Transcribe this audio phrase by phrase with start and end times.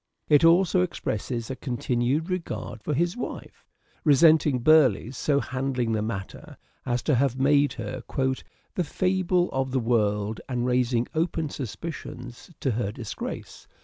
[0.29, 3.67] It also expresses a continued regard for his wife;
[4.03, 8.01] resenting Burleigh's so handling the matter as to have made her"
[8.73, 13.67] the fable of the world and raising open suspicions to her disgrace."